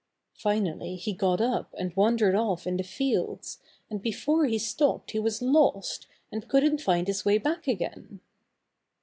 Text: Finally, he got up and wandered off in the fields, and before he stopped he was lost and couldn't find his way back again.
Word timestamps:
Finally, 0.39 0.95
he 0.95 1.13
got 1.13 1.39
up 1.39 1.75
and 1.77 1.95
wandered 1.95 2.33
off 2.33 2.65
in 2.65 2.75
the 2.75 2.83
fields, 2.83 3.59
and 3.87 4.01
before 4.01 4.45
he 4.47 4.57
stopped 4.57 5.11
he 5.11 5.19
was 5.19 5.43
lost 5.43 6.07
and 6.31 6.47
couldn't 6.47 6.81
find 6.81 7.05
his 7.05 7.23
way 7.23 7.37
back 7.37 7.67
again. 7.67 8.19